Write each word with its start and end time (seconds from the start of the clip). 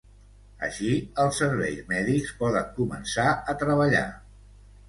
Així, 0.67 0.87
els 1.25 1.37
serveis 1.43 1.83
mèdics 1.91 2.33
poden 2.41 2.75
començar 2.81 3.27
a 3.55 3.59
treballar. 3.67 4.07